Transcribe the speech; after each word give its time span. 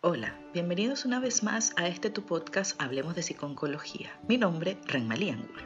Hola, 0.00 0.38
bienvenidos 0.54 1.04
una 1.06 1.18
vez 1.18 1.42
más 1.42 1.72
a 1.74 1.88
este 1.88 2.08
tu 2.08 2.24
podcast 2.24 2.80
Hablemos 2.80 3.16
de 3.16 3.24
Psiconcología. 3.24 4.16
Mi 4.28 4.38
nombre, 4.38 4.78
Renmalí 4.86 5.30
Angulo. 5.30 5.64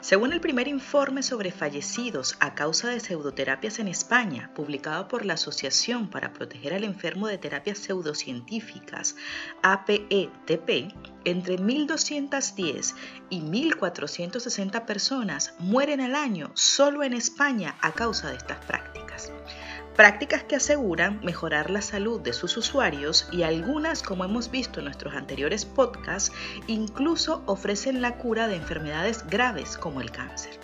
Según 0.00 0.32
el 0.32 0.40
primer 0.40 0.66
informe 0.66 1.22
sobre 1.22 1.52
fallecidos 1.52 2.36
a 2.40 2.56
causa 2.56 2.88
de 2.88 2.98
pseudoterapias 2.98 3.78
en 3.78 3.86
España, 3.86 4.50
publicado 4.56 5.06
por 5.06 5.24
la 5.24 5.34
Asociación 5.34 6.10
para 6.10 6.32
Proteger 6.32 6.74
al 6.74 6.82
Enfermo 6.82 7.28
de 7.28 7.38
Terapias 7.38 7.78
Pseudocientíficas, 7.78 9.14
APETP, 9.62 10.92
entre 11.24 11.56
1.210 11.56 12.96
y 13.28 13.40
1.460 13.40 14.84
personas 14.84 15.54
mueren 15.60 16.00
al 16.00 16.16
año 16.16 16.50
solo 16.54 17.04
en 17.04 17.12
España 17.12 17.76
a 17.82 17.92
causa 17.92 18.30
de 18.30 18.36
estas 18.36 18.64
prácticas 18.64 19.30
prácticas 19.96 20.44
que 20.44 20.56
aseguran 20.56 21.20
mejorar 21.22 21.70
la 21.70 21.82
salud 21.82 22.20
de 22.20 22.32
sus 22.32 22.56
usuarios 22.56 23.28
y 23.32 23.42
algunas, 23.42 24.02
como 24.02 24.24
hemos 24.24 24.50
visto 24.50 24.80
en 24.80 24.86
nuestros 24.86 25.14
anteriores 25.14 25.64
podcasts, 25.64 26.32
incluso 26.66 27.42
ofrecen 27.46 28.00
la 28.00 28.16
cura 28.16 28.48
de 28.48 28.56
enfermedades 28.56 29.26
graves 29.26 29.76
como 29.76 30.00
el 30.00 30.10
cáncer. 30.10 30.58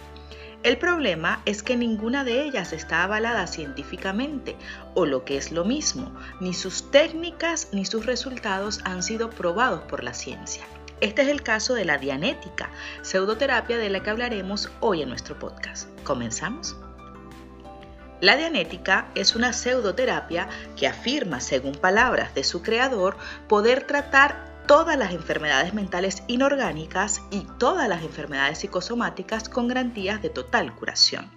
El 0.62 0.78
problema 0.78 1.42
es 1.44 1.62
que 1.62 1.76
ninguna 1.76 2.24
de 2.24 2.42
ellas 2.42 2.72
está 2.72 3.04
avalada 3.04 3.46
científicamente, 3.46 4.56
o 4.94 5.06
lo 5.06 5.24
que 5.24 5.36
es 5.36 5.52
lo 5.52 5.64
mismo, 5.64 6.12
ni 6.40 6.54
sus 6.54 6.90
técnicas 6.90 7.68
ni 7.72 7.84
sus 7.84 8.06
resultados 8.06 8.80
han 8.84 9.02
sido 9.02 9.30
probados 9.30 9.82
por 9.82 10.02
la 10.02 10.14
ciencia. 10.14 10.64
Este 11.00 11.22
es 11.22 11.28
el 11.28 11.42
caso 11.42 11.74
de 11.74 11.84
la 11.84 11.98
dianética, 11.98 12.70
pseudoterapia 13.02 13.76
de 13.76 13.90
la 13.90 14.02
que 14.02 14.10
hablaremos 14.10 14.70
hoy 14.80 15.02
en 15.02 15.10
nuestro 15.10 15.38
podcast. 15.38 15.88
¿Comenzamos? 16.04 16.74
La 18.20 18.36
dianética 18.36 19.08
es 19.14 19.36
una 19.36 19.52
pseudoterapia 19.52 20.48
que 20.76 20.86
afirma, 20.86 21.40
según 21.40 21.74
palabras 21.74 22.34
de 22.34 22.44
su 22.44 22.62
creador, 22.62 23.16
poder 23.46 23.86
tratar 23.86 24.64
todas 24.66 24.96
las 24.96 25.12
enfermedades 25.12 25.74
mentales 25.74 26.22
inorgánicas 26.26 27.22
y 27.30 27.46
todas 27.58 27.88
las 27.88 28.02
enfermedades 28.02 28.58
psicosomáticas 28.58 29.48
con 29.48 29.68
garantías 29.68 30.22
de 30.22 30.30
total 30.30 30.74
curación. 30.74 31.30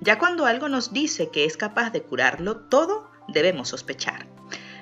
Ya 0.00 0.18
cuando 0.18 0.46
algo 0.46 0.68
nos 0.68 0.92
dice 0.92 1.30
que 1.30 1.44
es 1.44 1.56
capaz 1.56 1.90
de 1.90 2.02
curarlo 2.02 2.56
todo, 2.56 3.10
debemos 3.28 3.68
sospechar. 3.68 4.26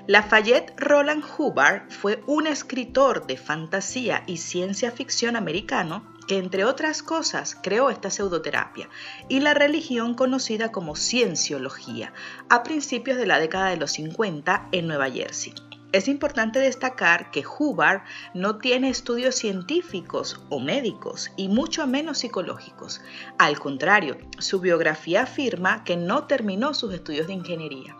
Lafayette 0.06 0.72
Roland 0.78 1.24
Hubbard 1.36 1.90
fue 1.90 2.22
un 2.26 2.46
escritor 2.46 3.26
de 3.26 3.36
fantasía 3.36 4.24
y 4.26 4.38
ciencia 4.38 4.90
ficción 4.90 5.36
americano 5.36 6.04
que 6.30 6.38
entre 6.38 6.64
otras 6.64 7.02
cosas 7.02 7.56
creó 7.60 7.90
esta 7.90 8.08
pseudoterapia 8.08 8.88
y 9.28 9.40
la 9.40 9.52
religión 9.52 10.14
conocida 10.14 10.70
como 10.70 10.94
cienciología 10.94 12.12
a 12.48 12.62
principios 12.62 13.16
de 13.16 13.26
la 13.26 13.40
década 13.40 13.70
de 13.70 13.76
los 13.76 13.90
50 13.90 14.68
en 14.70 14.86
Nueva 14.86 15.10
Jersey. 15.10 15.52
Es 15.90 16.06
importante 16.06 16.60
destacar 16.60 17.32
que 17.32 17.42
Hubbard 17.44 18.02
no 18.32 18.58
tiene 18.58 18.90
estudios 18.90 19.34
científicos 19.34 20.40
o 20.50 20.60
médicos 20.60 21.32
y 21.36 21.48
mucho 21.48 21.88
menos 21.88 22.18
psicológicos. 22.18 23.00
Al 23.36 23.58
contrario, 23.58 24.16
su 24.38 24.60
biografía 24.60 25.22
afirma 25.22 25.82
que 25.82 25.96
no 25.96 26.28
terminó 26.28 26.74
sus 26.74 26.94
estudios 26.94 27.26
de 27.26 27.32
ingeniería. 27.32 27.96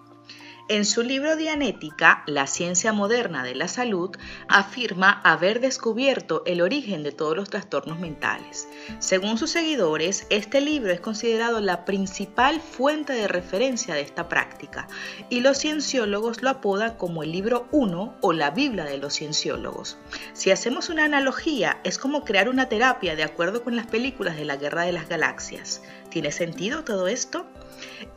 En 0.70 0.84
su 0.84 1.02
libro 1.02 1.34
Dianética, 1.34 2.22
La 2.28 2.46
ciencia 2.46 2.92
moderna 2.92 3.42
de 3.42 3.56
la 3.56 3.66
salud, 3.66 4.16
afirma 4.46 5.20
haber 5.24 5.58
descubierto 5.58 6.44
el 6.46 6.60
origen 6.60 7.02
de 7.02 7.10
todos 7.10 7.36
los 7.36 7.50
trastornos 7.50 7.98
mentales. 7.98 8.68
Según 9.00 9.36
sus 9.36 9.50
seguidores, 9.50 10.28
este 10.30 10.60
libro 10.60 10.92
es 10.92 11.00
considerado 11.00 11.60
la 11.60 11.84
principal 11.84 12.60
fuente 12.60 13.14
de 13.14 13.26
referencia 13.26 13.96
de 13.96 14.02
esta 14.02 14.28
práctica 14.28 14.86
y 15.28 15.40
los 15.40 15.58
cienciólogos 15.58 16.40
lo 16.40 16.50
apodan 16.50 16.96
como 16.96 17.24
el 17.24 17.32
libro 17.32 17.66
1 17.72 18.18
o 18.20 18.32
la 18.32 18.52
Biblia 18.52 18.84
de 18.84 18.98
los 18.98 19.14
cienciólogos. 19.14 19.98
Si 20.34 20.52
hacemos 20.52 20.88
una 20.88 21.04
analogía, 21.04 21.80
es 21.82 21.98
como 21.98 22.24
crear 22.24 22.48
una 22.48 22.68
terapia 22.68 23.16
de 23.16 23.24
acuerdo 23.24 23.64
con 23.64 23.74
las 23.74 23.88
películas 23.88 24.36
de 24.36 24.44
la 24.44 24.54
Guerra 24.54 24.84
de 24.84 24.92
las 24.92 25.08
Galaxias. 25.08 25.82
¿Tiene 26.10 26.30
sentido 26.30 26.84
todo 26.84 27.08
esto? 27.08 27.44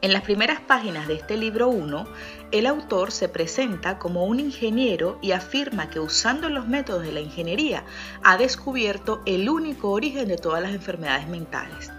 En 0.02 0.14
las 0.14 0.24
primeras 0.24 0.60
páginas 0.60 1.08
de 1.08 1.16
este 1.16 1.38
libro 1.38 1.70
1, 1.70 2.06
el 2.52 2.66
autor 2.66 3.12
se 3.12 3.30
presenta 3.30 4.00
como 4.00 4.26
un 4.26 4.40
ingeniero 4.40 5.18
y 5.22 5.32
afirma 5.32 5.90
que 5.90 6.00
usando 6.00 6.50
los 6.50 6.68
métodos 6.68 7.04
de 7.04 7.12
la 7.12 7.22
ingeniería 7.22 7.86
ha 8.24 8.38
descubierto 8.38 9.22
el 9.26 9.50
único 9.50 9.92
origen 9.92 10.28
de 10.28 10.38
todas 10.38 10.62
las 10.62 10.74
enfermedades 10.74 11.28
mentales. 11.28 11.92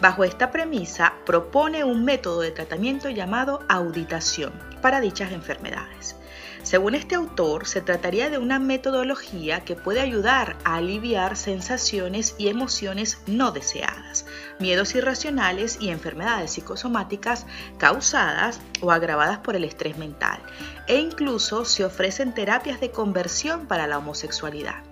Bajo 0.00 0.22
esta 0.22 0.52
premisa, 0.52 1.14
propone 1.26 1.82
un 1.82 2.04
método 2.04 2.40
de 2.40 2.52
tratamiento 2.52 3.10
llamado 3.10 3.64
auditación 3.68 4.52
para 4.80 5.00
dichas 5.00 5.32
enfermedades. 5.32 6.14
Según 6.62 6.94
este 6.94 7.16
autor, 7.16 7.66
se 7.66 7.80
trataría 7.80 8.30
de 8.30 8.38
una 8.38 8.60
metodología 8.60 9.64
que 9.64 9.74
puede 9.74 10.00
ayudar 10.00 10.56
a 10.64 10.76
aliviar 10.76 11.36
sensaciones 11.36 12.36
y 12.38 12.48
emociones 12.48 13.18
no 13.26 13.50
deseadas, 13.50 14.24
miedos 14.60 14.94
irracionales 14.94 15.78
y 15.80 15.88
enfermedades 15.88 16.52
psicosomáticas 16.52 17.46
causadas 17.78 18.60
o 18.80 18.92
agravadas 18.92 19.38
por 19.38 19.56
el 19.56 19.64
estrés 19.64 19.98
mental, 19.98 20.40
e 20.86 20.96
incluso 20.96 21.64
se 21.64 21.84
ofrecen 21.84 22.34
terapias 22.34 22.80
de 22.80 22.90
conversión 22.90 23.66
para 23.66 23.86
la 23.86 23.98
homosexualidad. 23.98 24.87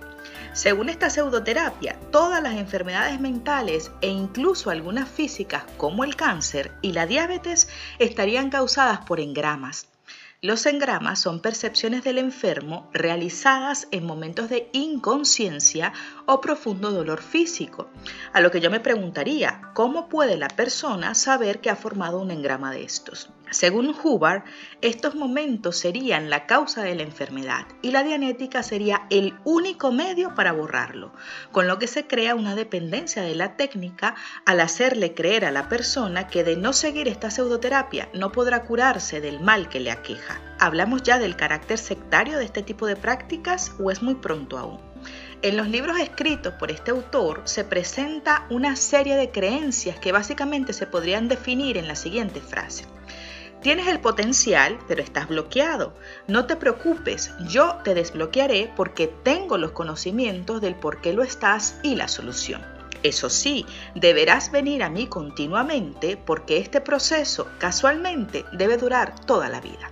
Según 0.57 0.89
esta 0.89 1.11
pseudoterapia, 1.11 2.01
todas 2.11 2.43
las 2.43 2.55
enfermedades 2.55 3.21
mentales 3.21 3.91
e 4.01 4.09
incluso 4.09 4.71
algunas 4.71 5.07
físicas 5.07 5.65
como 5.77 6.03
el 6.03 6.17
cáncer 6.17 6.73
y 6.81 6.93
la 6.93 7.05
diabetes 7.05 7.69
estarían 7.99 8.49
causadas 8.49 9.01
por 9.01 9.21
engramas, 9.21 9.87
los 10.41 10.65
engramas 10.65 11.19
son 11.19 11.41
percepciones 11.41 12.05
del 12.05 12.19
enfermo 12.19 12.89
realizadas 12.93 13.89
en 13.91 14.07
momentos 14.07 14.49
de 14.49 14.69
inconsciencia 14.73 15.93
o 16.27 16.41
profundo 16.41 16.91
dolor 16.91 17.23
físico. 17.23 17.89
A 18.33 18.41
lo 18.41 18.51
que 18.51 18.61
yo 18.61 18.71
me 18.71 18.81
preguntaría, 18.81 19.61
¿cómo 19.75 20.09
puede 20.09 20.37
la 20.37 20.49
persona 20.49 21.15
saber 21.15 21.61
que 21.61 21.69
ha 21.71 21.77
formado 21.77 22.19
un 22.19 22.31
engrama 22.31 22.71
de 22.71 22.85
estos? 22.85 23.31
Según 23.51 23.95
Hubbard, 24.03 24.43
estos 24.81 25.15
momentos 25.15 25.79
serían 25.79 26.31
la 26.31 26.47
causa 26.47 26.83
de 26.83 26.97
la 26.97 27.05
enfermedad 27.05 27.67
y 27.81 27.93
la 27.93 28.03
dianética 28.03 28.65
sería 28.65 29.07
el 29.09 29.35
único 29.45 29.93
medio 29.93 30.35
para 30.35 30.51
borrarlo, 30.51 31.13
con 31.53 31.69
lo 31.69 31.79
que 31.79 31.87
se 31.87 32.09
crea 32.09 32.35
una 32.35 32.57
dependencia 32.57 33.23
de 33.23 33.37
la 33.37 33.57
técnica 33.57 34.17
al 34.45 34.61
hacerle 34.61 35.15
creer 35.15 35.45
a 35.45 35.53
la 35.53 35.69
persona 35.69 36.27
que 36.27 36.43
de 36.43 36.57
no 36.57 36.73
seguir 36.73 37.07
esta 37.07 37.31
pseudoterapia 37.31 38.09
no 38.15 38.33
podrá 38.33 38.65
curarse 38.65 39.21
del 39.21 39.39
mal 39.39 39.69
que 39.69 39.79
le 39.79 39.93
aqueja. 39.93 40.41
¿Hablamos 40.59 41.05
ya 41.05 41.21
del 41.21 41.37
carácter 41.37 41.79
sectario 41.79 42.39
de 42.39 42.45
este 42.47 42.63
tipo 42.63 42.87
de 42.87 42.97
prácticas 42.97 43.75
o 43.79 43.93
es 43.93 44.03
muy 44.03 44.17
pronto 44.17 44.59
aún? 44.59 44.81
En 45.43 45.57
los 45.57 45.69
libros 45.69 46.01
escritos 46.01 46.55
por 46.55 46.73
este 46.73 46.91
autor 46.91 47.43
se 47.45 47.63
presenta 47.63 48.47
una 48.51 48.75
serie 48.75 49.15
de 49.15 49.31
creencias 49.31 50.01
que 50.01 50.11
básicamente 50.11 50.73
se 50.73 50.89
podrían 50.89 51.29
definir 51.29 51.77
en 51.77 51.87
la 51.87 51.95
siguiente 51.95 52.41
frase. 52.41 52.87
Tienes 53.67 53.89
el 53.89 53.99
potencial, 53.99 54.79
pero 54.87 55.03
estás 55.03 55.27
bloqueado. 55.27 55.93
No 56.29 56.47
te 56.47 56.55
preocupes, 56.55 57.33
yo 57.49 57.79
te 57.83 57.95
desbloquearé 57.95 58.73
porque 58.77 59.09
tengo 59.09 59.59
los 59.59 59.73
conocimientos 59.73 60.61
del 60.61 60.77
por 60.77 61.01
qué 61.01 61.13
lo 61.13 61.25
estás 61.25 61.81
y 61.83 61.97
la 61.97 62.07
solución. 62.07 62.65
Eso 63.03 63.29
sí, 63.29 63.67
deberás 63.97 64.53
venir 64.53 64.85
a 64.85 64.89
mí 64.89 65.09
continuamente 65.09 66.17
porque 66.17 66.59
este 66.59 66.81
proceso 66.81 67.49
casualmente 67.59 68.45
debe 68.53 68.77
durar 68.77 69.19
toda 69.27 69.49
la 69.49 69.61
vida. 69.61 69.91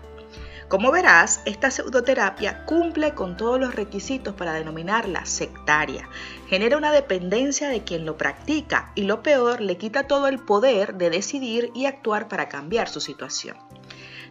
Como 0.74 0.90
verás, 0.90 1.40
esta 1.44 1.70
pseudoterapia 1.70 2.64
cumple 2.64 3.14
con 3.14 3.36
todos 3.36 3.60
los 3.60 3.76
requisitos 3.76 4.34
para 4.34 4.54
denominarla 4.54 5.24
sectaria. 5.24 6.08
Genera 6.48 6.76
una 6.76 6.90
dependencia 6.90 7.68
de 7.68 7.84
quien 7.84 8.04
lo 8.04 8.16
practica 8.16 8.90
y 8.96 9.04
lo 9.04 9.22
peor, 9.22 9.60
le 9.60 9.76
quita 9.76 10.08
todo 10.08 10.26
el 10.26 10.40
poder 10.40 10.94
de 10.96 11.10
decidir 11.10 11.70
y 11.76 11.86
actuar 11.86 12.26
para 12.26 12.48
cambiar 12.48 12.88
su 12.88 13.00
situación. 13.00 13.56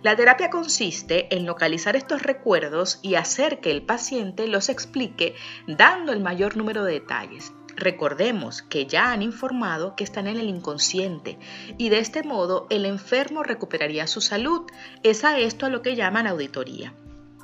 La 0.01 0.17
terapia 0.17 0.49
consiste 0.49 1.33
en 1.33 1.45
localizar 1.45 1.95
estos 1.95 2.23
recuerdos 2.23 2.99
y 3.01 3.15
hacer 3.15 3.61
que 3.61 3.71
el 3.71 3.83
paciente 3.83 4.45
los 4.49 4.67
explique 4.67 5.35
dando 5.65 6.11
el 6.11 6.19
mayor 6.19 6.57
número 6.57 6.83
de 6.83 6.95
detalles. 6.95 7.53
Recordemos 7.75 8.61
que 8.61 8.85
ya 8.85 9.11
han 9.11 9.21
informado 9.21 9.95
que 9.95 10.03
están 10.03 10.27
en 10.27 10.37
el 10.37 10.47
inconsciente 10.47 11.39
y 11.77 11.89
de 11.89 11.99
este 11.99 12.23
modo 12.23 12.67
el 12.69 12.85
enfermo 12.85 13.43
recuperaría 13.43 14.07
su 14.07 14.21
salud. 14.21 14.61
Es 15.03 15.23
a 15.23 15.39
esto 15.39 15.65
a 15.65 15.69
lo 15.69 15.81
que 15.81 15.95
llaman 15.95 16.27
auditoría. 16.27 16.93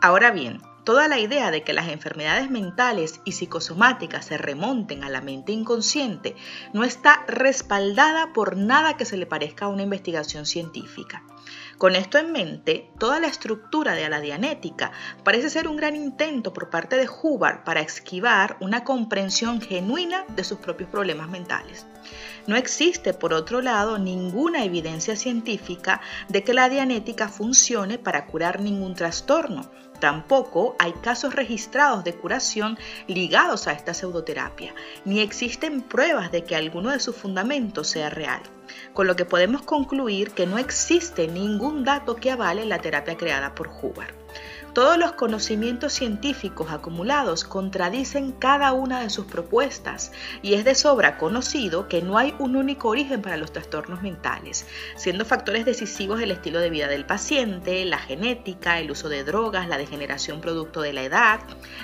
Ahora 0.01 0.31
bien, 0.31 0.61
toda 0.89 1.07
la 1.07 1.19
idea 1.19 1.51
de 1.51 1.61
que 1.61 1.71
las 1.71 1.89
enfermedades 1.89 2.49
mentales 2.49 3.21
y 3.23 3.33
psicosomáticas 3.33 4.25
se 4.25 4.39
remonten 4.39 5.03
a 5.03 5.09
la 5.09 5.21
mente 5.21 5.51
inconsciente 5.51 6.35
no 6.73 6.83
está 6.83 7.25
respaldada 7.27 8.33
por 8.33 8.57
nada 8.57 8.97
que 8.97 9.05
se 9.05 9.15
le 9.15 9.27
parezca 9.27 9.65
a 9.65 9.67
una 9.67 9.83
investigación 9.83 10.47
científica. 10.47 11.21
Con 11.77 11.95
esto 11.95 12.17
en 12.17 12.31
mente, 12.31 12.89
toda 12.97 13.19
la 13.19 13.27
estructura 13.27 13.93
de 13.93 14.09
la 14.09 14.19
dianética 14.19 14.91
parece 15.23 15.51
ser 15.51 15.67
un 15.67 15.77
gran 15.77 15.95
intento 15.95 16.53
por 16.53 16.71
parte 16.71 16.95
de 16.97 17.07
Hubbard 17.07 17.63
para 17.63 17.81
esquivar 17.81 18.57
una 18.59 18.83
comprensión 18.83 19.61
genuina 19.61 20.25
de 20.29 20.43
sus 20.43 20.57
propios 20.57 20.89
problemas 20.89 21.29
mentales. 21.29 21.85
No 22.47 22.55
existe, 22.55 23.13
por 23.13 23.33
otro 23.33 23.61
lado, 23.61 23.99
ninguna 23.99 24.65
evidencia 24.65 25.15
científica 25.15 26.01
de 26.29 26.43
que 26.43 26.55
la 26.55 26.67
dianética 26.67 27.29
funcione 27.29 27.99
para 27.99 28.25
curar 28.25 28.59
ningún 28.59 28.95
trastorno. 28.95 29.69
Tampoco 29.99 30.75
hay 30.79 30.93
casos 30.93 31.35
registrados 31.35 32.03
de 32.03 32.13
curación 32.13 32.77
ligados 33.07 33.67
a 33.67 33.73
esta 33.73 33.93
pseudoterapia, 33.93 34.73
ni 35.05 35.19
existen 35.19 35.81
pruebas 35.81 36.31
de 36.31 36.43
que 36.43 36.55
alguno 36.55 36.91
de 36.91 36.99
sus 36.99 37.15
fundamentos 37.15 37.89
sea 37.89 38.09
real, 38.09 38.41
con 38.93 39.07
lo 39.07 39.15
que 39.15 39.25
podemos 39.25 39.61
concluir 39.63 40.31
que 40.31 40.47
no 40.47 40.57
existe 40.57 41.27
ningún 41.27 41.83
dato 41.83 42.15
que 42.15 42.31
avale 42.31 42.65
la 42.65 42.79
terapia 42.79 43.17
creada 43.17 43.55
por 43.55 43.67
Hubbard. 43.67 44.13
Todos 44.73 44.97
los 44.99 45.13
conocimientos 45.13 45.93
científicos 45.93 46.71
acumulados 46.71 47.43
contradicen 47.43 48.31
cada 48.33 48.71
una 48.73 49.01
de 49.01 49.09
sus 49.09 49.25
propuestas 49.25 50.11
y 50.43 50.53
es 50.53 50.63
de 50.63 50.75
sobra 50.75 51.17
conocido 51.17 51.87
que 51.87 52.03
no 52.03 52.17
hay 52.17 52.35
un 52.37 52.55
único 52.55 52.89
origen 52.89 53.21
para 53.21 53.37
los 53.37 53.51
trastornos 53.51 54.03
mentales, 54.03 54.67
siendo 54.95 55.25
factores 55.25 55.65
decisivos 55.65 56.21
el 56.21 56.31
estilo 56.31 56.59
de 56.59 56.69
vida 56.69 56.87
del 56.87 57.05
paciente, 57.05 57.83
la 57.85 57.97
genética, 57.97 58.79
el 58.79 58.91
uso 58.91 59.09
de 59.09 59.23
drogas, 59.23 59.67
la 59.67 59.77
degeneración 59.77 60.39
producto 60.39 60.81
de 60.81 60.93
la 60.93 61.03
edad, 61.03 61.39